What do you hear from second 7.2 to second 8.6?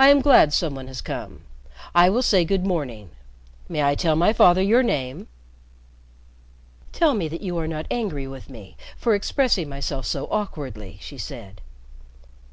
that you are not angry with